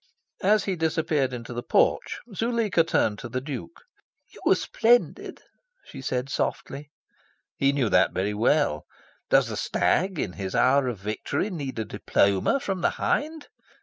As 0.41 0.63
he 0.63 0.75
disappeared 0.75 1.31
into 1.31 1.53
the 1.53 1.61
porch, 1.61 2.21
Zuleika 2.33 2.83
turned 2.83 3.19
to 3.19 3.29
the 3.29 3.39
Duke. 3.39 3.83
"You 4.33 4.39
were 4.47 4.55
splendid," 4.55 5.43
she 5.85 6.01
said 6.01 6.27
softly. 6.27 6.89
He 7.55 7.71
knew 7.71 7.87
that 7.87 8.11
very 8.11 8.33
well. 8.33 8.87
Does 9.29 9.49
the 9.49 9.57
stag 9.57 10.17
in 10.17 10.33
his 10.33 10.55
hour 10.55 10.87
of 10.87 10.97
victory 10.97 11.51
need 11.51 11.77
a 11.77 11.85
diploma 11.85 12.59
from 12.59 12.81
the 12.81 12.89
hind? 12.97 13.47